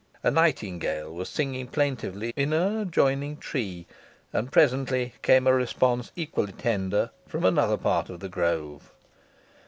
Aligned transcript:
A 0.23 0.31
nightingale 0.31 1.13
was 1.13 1.29
singing 1.29 1.67
plaintively 1.67 2.33
in 2.35 2.53
an 2.53 2.77
adjoining 2.79 3.37
tree, 3.37 3.85
and 4.33 4.51
presently 4.51 5.13
came 5.21 5.45
a 5.45 5.53
response 5.53 6.11
equally 6.15 6.53
tender 6.53 7.11
from 7.27 7.45
another 7.45 7.77
part 7.77 8.09
of 8.09 8.19
the 8.19 8.27
grove. 8.29 8.91